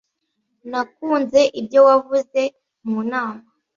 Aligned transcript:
Nakunze 0.69 1.39
ibyo 1.59 1.79
wavuze 1.87 2.41
mu 2.87 2.99
nama. 3.11 3.43